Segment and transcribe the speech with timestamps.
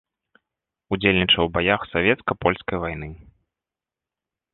[0.95, 3.09] Удзельнічаў у баях савецка-польскай вайны.